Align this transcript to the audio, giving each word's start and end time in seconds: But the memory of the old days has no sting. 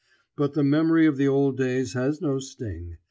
But 0.35 0.55
the 0.55 0.63
memory 0.63 1.05
of 1.05 1.17
the 1.17 1.27
old 1.27 1.57
days 1.57 1.93
has 1.93 2.23
no 2.23 2.39
sting. 2.39 2.97